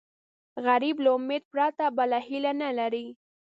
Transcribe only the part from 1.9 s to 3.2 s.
بله هیله نه لري